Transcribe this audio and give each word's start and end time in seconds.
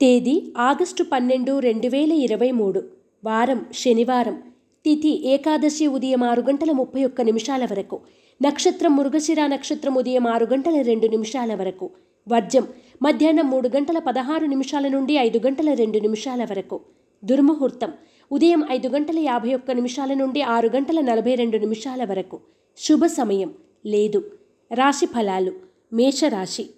తేదీ 0.00 0.52
ఆగస్టు 0.56 1.02
పన్నెండు 1.02 1.58
రెండు 1.58 1.88
వేల 1.88 2.12
ఇరవై 2.12 2.50
మూడు. 2.50 2.84
వారం 3.24 3.66
శనివారం. 3.74 4.42
తిథి 4.84 5.28
ఏకాదశి 5.28 5.86
ఉదయం 5.86 6.24
ఆరు 6.24 6.40
గంటల 6.40 6.70
ముప్పై 6.70 7.04
ఒక్క 7.04 7.20
నిమిషాల 7.20 7.64
వరకు. 7.64 8.00
నక్షత్రం 8.42 8.96
మృగశిర 8.96 9.46
నక్షత్రం 9.46 9.94
ఉదయం 9.94 10.26
ఆరు 10.26 10.46
గంటల 10.46 10.80
రెండు 10.80 11.06
నిమిషాల 11.06 11.54
వరకు. 11.54 11.90
వర్జం 12.28 12.66
మధ్యాహ్నం 13.02 13.50
మూడు 13.50 13.68
గంటల 13.68 13.98
పదహారు 13.98 14.46
నిమిషాల 14.46 14.88
నుండి 14.88 15.16
ఐదు 15.16 15.40
గంటల 15.46 15.74
రెండు 15.74 15.98
నిమిషాల 15.98 16.44
వరకు. 16.44 16.80
దుర్ముహూర్తం 17.24 17.92
ఉదయం 18.32 18.64
ఐదు 18.70 18.88
గంటల 18.88 19.18
యాభై 19.18 19.54
ఒక్క 19.54 19.70
నిమిషాల 19.70 20.14
నుండి 20.14 20.42
ఆరు 20.42 20.68
గంటల 20.68 21.00
నలభై 21.00 21.34
రెండు 21.34 21.56
నిమిషాల 21.56 22.04
వరకు. 22.04 22.40
శుభ 22.78 23.06
సమయం 23.06 23.54
లేదు. 23.86 24.30
రాశి 24.74 25.06
ఫలాలు 25.06 25.52
మేషరాశి. 25.92 26.70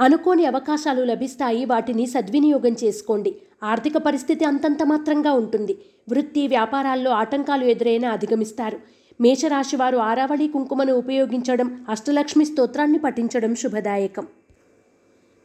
అనుకోని 0.00 0.44
అవకాశాలు 0.46 1.02
లభిస్తాయి 1.02 1.64
వాటిని 1.64 2.06
సద్వినియోగం 2.06 2.76
చేసుకోండి. 2.84 3.30
ఆర్థిక 3.62 3.96
పరిస్థితి 3.96 4.44
అంతంత 4.44 4.82
మాత్రంగా 4.82 5.32
ఉంటుంది. 5.32 5.74
వృత్తి 6.10 6.48
వ్యాపారాల్లో 6.48 7.10
ఆటంకాలు 7.10 7.64
ఎదురైనా 7.64 8.10
అధిగమిస్తారు. 8.10 8.78
మేషరాశివారు 9.20 9.96
ఆరావళి 9.96 10.48
కుంకుమను 10.48 10.94
ఉపయోగించడం 10.94 11.86
అష్టలక్ష్మి 11.88 12.44
స్తోత్రాన్ని 12.44 12.98
పఠించడం 12.98 13.54
శుభదాయకం. 13.54 14.26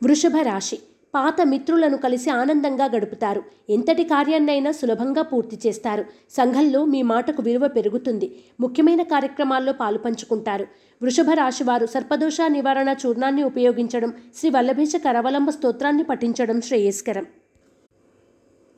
వృషభ 0.03 0.38
రాశి 0.44 0.80
పాత 1.13 1.41
మిత్రులను 1.41 1.98
కలిసి 1.98 2.30
ఆనందంగా 2.30 2.85
గడుపుతారు. 2.85 3.44
ఎంతటి 3.70 4.03
కార్యాన్నైనా 4.03 4.72
సులభంగా 4.72 5.22
పూర్తి 5.22 5.59
చేస్తారు. 5.67 6.05
సంఘంలో 6.30 6.86
మీ 6.86 7.02
మాటకు 7.02 7.44
విలువ 7.44 7.67
పెరుగుతుంది. 7.67 8.36
ముఖ్యమైన 8.59 9.02
కార్యక్రమాల్లో 9.02 9.73
పాలు 9.73 9.98
పంచుకుంటారు. 9.98 10.67
వృషభ 11.03 11.30
రాశి 11.34 11.63
వారు 11.63 11.86
సర్పదోష 11.86 12.38
నివారణ 12.48 12.95
చూర్ణాన్ని 13.05 13.44
ఉపయోగించడం 13.44 14.13
శ్రీ 14.36 14.49
వల్లభేష 14.49 14.95
కరవలంబ 14.95 15.49
స్తోత్రాన్ని 15.49 16.03
పఠించడం 16.03 16.62
శ్రేయస్కరం. 16.62 17.25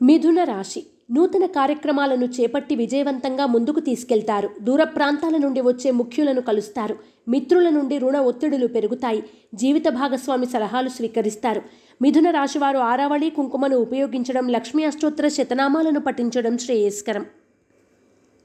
మిథున 0.02 0.44
రాశి. 0.44 0.86
నూతన 1.10 1.46
కార్యక్రమాలను 1.46 2.24
చేపట్టి 2.24 2.74
విజయవంతంగా 2.74 3.46
ముందుకు 3.46 3.80
తీసుకెళ్తారు. 3.80 4.50
దూర 4.62 4.84
ప్రాంతాల 4.84 5.36
నుండి 5.36 5.60
వచ్చే 5.60 5.90
ముఖ్యులను 5.90 6.40
కలుస్తారు. 6.40 6.96
మిత్రుల 7.28 7.68
నుండి 7.68 7.98
రుణ 7.98 8.16
ఒత్తిడులు 8.16 8.66
పెరుగుతాయి. 8.66 9.22
జీవిత 9.54 9.88
భాగస్వామి 9.88 10.46
సలహాలు 10.46 10.88
స్వీకరిస్తారు. 10.88 11.62
మిథున 12.02 12.30
రాశివారు 12.30 12.78
ఆరావళి 12.78 13.30
కుంకుమను 13.30 13.76
ఉపయోగించడం 13.76 14.48
లక్ష్మీ 14.48 14.84
అష్టోత్తర 14.84 15.28
శతనామాలను 15.28 16.00
పఠించడం 16.00 16.58
శ్రేయస్కరం. 16.58 17.26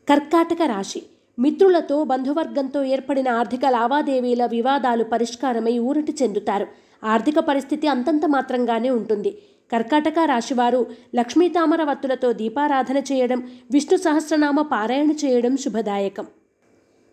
కర్కాటక 0.09 0.57
రాశి. 0.65 1.03
మిత్రులతో 1.39 2.03
బంధువర్గంతో 2.03 2.83
ఏర్పడిన 2.83 3.29
ఆర్థిక 3.29 3.59
లావాదేవీల 3.69 4.45
వివాదాలు 4.45 5.03
పరిష్కారమై 5.03 5.79
ఊరటి 5.79 6.15
చెందుతారు. 6.23 6.67
ఆర్థిక 7.03 7.39
పరిస్థితి 7.39 7.87
అంతంత 7.87 8.25
మాత్రంగానే 8.25 8.89
ఉంటుంది. 8.89 9.37
కర్కాటక 9.71 10.13
రాశివారు 10.25 10.85
లక్ష్మీతామరవత్తులతో 11.15 12.33
దీపారాధన 12.33 12.97
చేయడం 12.97 13.51
విష్ణు 13.71 13.97
సహస్రనామ 13.97 14.61
పారాయణ 14.61 15.11
చేయడం 15.11 15.57
శుభదాయకం. 15.57 16.25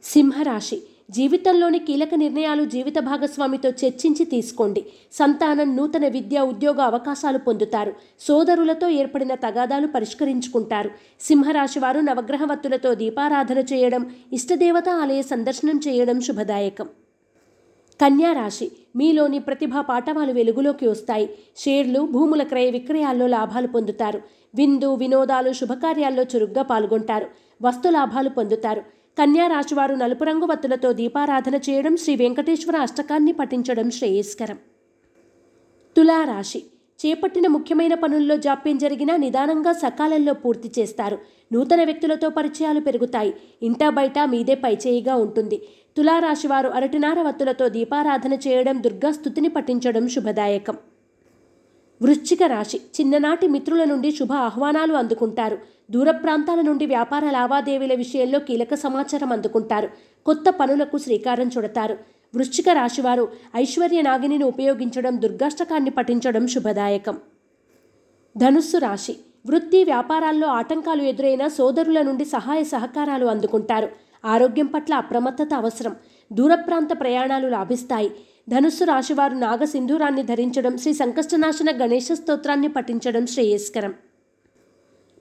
సింహరాశి. 0.05 0.83
జీవితంలోని 1.11 1.78
కీలక 1.78 2.14
నిర్ణయాలు 2.14 2.64
జీవిత 2.64 2.98
భాగస్వామితో 2.98 3.69
చర్చించి 3.69 4.25
తీసుకోండి. 4.25 4.87
సంతానం 5.12 5.77
నూతన 5.77 6.09
విద్య 6.09 6.41
ఉద్యోగ 6.41 6.81
అవకాశాలు 6.81 7.39
పొందుతారు. 7.39 7.92
సోదరులతో 8.20 8.89
ఏర్పడిన 8.89 9.34
తగాదాలు 9.34 9.86
పరిష్కరించుకుంటారు. 9.86 10.91
సింహరాశి 11.20 11.79
వారు 11.79 12.01
నవగ్రహవత్తులతో 12.01 12.95
దీపారాధన 12.95 13.59
చేయడం 13.59 14.11
ఇష్టదేవత 14.33 14.89
ఆలయ 14.89 15.23
సందర్శనం 15.23 15.81
చేయడం 15.89 16.20
శుభదాయకం. 16.20 16.89
కన్యా 18.01 18.33
రాశి 18.33 18.73
మీలోని 18.97 19.39
ప్రతిభా 19.39 19.81
పాఠవాలు 19.81 20.33
వెలుగులోకి 20.33 20.89
వస్తాయి. 20.89 21.31
షేర్లు 21.56 22.01
భూముల 22.01 22.42
క్రయ 22.42 22.70
విక్రయాల్లో 22.70 23.27
లాభాలు 23.27 23.67
పొందుతారు. 23.67 24.23
విందు 24.55 24.95
వినోదాలు 24.95 25.53
శుభకార్యాల్లో 25.53 26.23
చురుగ్గా 26.23 26.62
పాల్గొంటారు. 26.62 27.27
వస్తు 27.62 27.89
లాభాలు 27.89 28.29
పొందుతారు. 28.29 28.98
కన్యా 29.19 29.47
రాశివారు 29.47 29.95
నలుపు 29.95 30.24
రంగు 30.24 30.46
వత్తులతో 30.46 30.92
దీపారాధన 30.92 31.55
చేయడం 31.55 31.96
శ్రీ 31.96 32.17
వెంకటేశ్వర 32.17 32.77
అష్టకాన్ని 32.77 33.33
పఠించడం 33.33 33.90
శ్రేయస్కరం. 33.90 34.58
తులారాశి. 35.96 36.62
చేపట్టిన 37.06 37.46
ముఖ్యమైన 37.46 37.95
పనుల్లో 37.95 38.36
జాప్యం 38.36 38.78
జరిగినా 38.78 39.17
నిదానంగా 39.17 39.73
సకాలంలో 39.73 40.33
పూర్తి 40.33 40.80
చేస్తారు. 40.80 41.18
నూతన 41.52 41.84
వ్యక్తులతో 41.84 42.28
పరిచయాలు 42.28 42.80
పెరుగుతాయి. 42.80 43.34
ఇంటా 43.62 43.90
బయట 43.90 44.18
మీదే 44.18 44.55
పైచేయిగా 44.55 45.14
ఉంటుంది. 45.14 45.62
తులారాశివారు 45.96 46.68
అరటినార 46.68 47.23
వత్తులతో 47.23 47.68
దీపారాధన 47.68 48.33
చేయడం 48.33 48.83
దుర్గాస్థుతిని 48.83 49.48
పఠించడం 49.48 50.08
శుభదాయకం. 50.08 50.77
వృశ్చిక 52.02 52.42
రాశి. 52.42 52.78
చిన్ననాటి 52.78 53.48
మిత్రుల 53.48 53.84
నుండి 53.84 54.12
శుభ 54.12 54.33
ఆహ్వానాలు 54.33 54.95
అందుకుంటారు. 54.95 55.77
దూర 55.91 56.11
ప్రాంతాల 56.11 56.61
నుండి 56.61 56.87
వ్యాపార 56.87 57.31
లావాదేవీల 57.31 57.95
విషయంలో 57.95 58.39
కీలక 58.39 58.75
సమాచారం 58.75 59.33
అందుకుంటారు. 59.33 59.89
కొత్త 60.27 60.51
పనులకు 60.51 60.99
శ్రీకారం 60.99 61.51
చుడతారు. 61.59 61.99
వృశ్చిక 62.35 62.69
రాశివారు 62.69 63.29
ఐశ్వర్య 63.57 64.03
నాగిని 64.03 64.45
ఉపయోగించడం 64.45 65.23
దుర్గాష్టకాన్ని 65.23 65.91
పఠించడం 65.91 66.47
శుభదాయకం. 66.47 67.19
ధనుస్సు 68.37 68.77
రాశి 68.77 69.17
వృత్తి 69.47 69.85
వ్యాపారాల్లో 69.85 70.49
ఆటంకాలు 70.49 71.03
ఎదురైన 71.03 71.47
సోదరుల 71.47 72.03
నుండి 72.03 72.25
సహాయ 72.25 72.65
సహకారాలు 72.65 73.27
అందుకుంటారు. 73.27 73.89
ఆరోగ్యం 74.25 74.67
పట్ల 74.67 74.95
అప్రమత్తత 74.95 75.49
అవసరం. 75.55 75.97
దూర 76.33 76.55
ప్రాంత 76.55 77.01
ప్రయాణాలు 77.01 77.49
లాభిస్తాయి. 77.49 78.11
ధనుస్సు 78.49 78.85
రాశివారు 78.85 79.35
నాగసింధూరాన్ని 79.35 80.23
ధరించడం 80.23 80.79
శ్రీ 80.79 80.93
సంకష్టనాశన 80.93 81.85
గణేశ 81.85 82.09
స్తోత్రాన్ని 82.13 82.69
పఠించడం 82.69 83.27
శ్రేయస్కరం. 83.27 83.95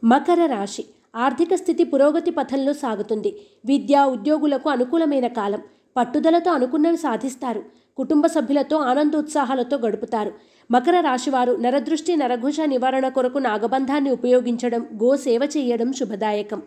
మకర 0.07 0.45
రాశి. 0.45 0.85
ఆర్థిక 1.15 1.55
స్థితి 1.55 1.83
పురోగతి 1.83 2.31
పథంలో 2.31 2.73
సాగుతుంది. 2.73 3.41
విద్య 3.65 4.03
ఉద్యోగులకు 4.03 4.69
అనుకూలమైన 4.69 5.27
కాలం. 5.27 5.61
పట్టుదలతో 5.97 6.51
అనుకున్నవి 6.51 6.97
సాధిస్తారు. 6.97 7.63
కుటుంబ 7.97 8.25
సభ్యులతో 8.25 8.77
ఆనందోత్సాహాలతో 8.77 9.77
గడుపుతారు. 9.77 10.31
మకర 10.71 10.99
రాశివారు 10.99 11.53
నరదృష్టి 11.55 12.15
నరఘోష 12.15 12.59
నివారణ 12.65 13.07
కొరకు 13.07 13.37
నాగబంధాన్ని 13.37 14.11
ఉపయోగించడం 14.11 14.81
గో 14.95 15.17
సేవ 15.17 15.39
చేయడం 15.57 15.93
శుభదాయకం. 15.93 16.61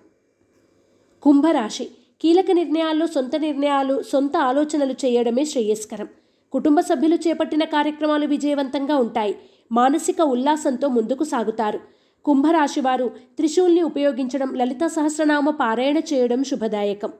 కుంభరాశి. 1.22 1.84
కీలక 2.22 2.50
నిర్ణయాల్లో 2.50 3.06
సొంత 3.06 3.36
నిర్ణయాలు 3.36 4.02
సొంత 4.02 4.36
ఆలోచనలు 4.36 4.92
చేయడమే 4.92 5.44
శ్రేయస్కరం. 5.44 6.08
కుటుంబ 6.52 6.80
సభ్యులు 6.80 7.18
చేపట్టిన 7.28 7.64
కార్యక్రమాలు 7.64 8.26
విజయవంతంగా 8.26 8.96
ఉంటాయి. 8.96 9.34
మానసిక 9.72 10.20
ఉల్లాసంతో 10.20 10.88
ముందుకు 10.88 11.24
సాగుతారు. 11.24 11.80
కుంభరాశివారు 12.24 13.08
త్రిశూల్ని 13.08 13.82
ఉపయోగించడం 13.82 14.54
లలిత 14.54 14.86
సహస్రనామ 14.86 15.50
పారాయణ 15.50 15.98
చేయడం 15.98 16.44
శుభదాయకం. 16.44 17.12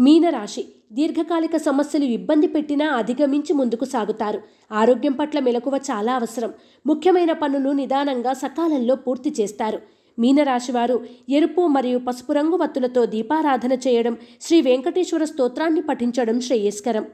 మీనరాశి 0.00 0.64
దీర్ఘకాలిక 0.92 1.56
సమస్యలు 1.56 2.04
ఇబ్బంది 2.04 2.46
పెట్టినా 2.46 2.86
అధిగమించి 2.86 3.52
ముందుకు 3.52 3.84
సాగుతారు. 3.84 4.40
ఆరోగ్యం 4.72 5.12
పట్ల 5.12 5.40
మెలకువ 5.40 5.80
చాలా 5.90 6.14
అవసరం. 6.14 6.52
ముఖ్యమైన 6.86 7.32
పనులు 7.32 7.70
నిదానంగా 7.70 8.32
సకాలంలో 8.32 8.94
పూర్తి 8.94 9.34
చేస్తారు. 9.40 9.78
మీనరాశివారు 10.18 11.06
ఎరుపు 11.28 11.66
మరియు 11.66 11.98
పసుపు 11.98 12.32
రంగు 12.32 12.56
వత్తులతో 12.56 13.06
దీపారాధన 13.06 13.72
చేయడం 13.72 14.16
శ్రీ 14.40 14.60
వెంకటేశ్వర 14.60 15.24
స్తోత్రాన్ని 15.24 15.80
పఠించడం 15.80 16.40
శ్రేయస్కరం. 16.40 17.06